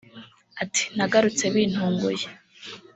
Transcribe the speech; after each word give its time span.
Ati 0.63 0.83
“Nagarutse 0.95 1.43
bintunguye 1.53 2.25